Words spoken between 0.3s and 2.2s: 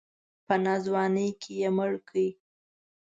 په ناځواني کې یې مړ کړ.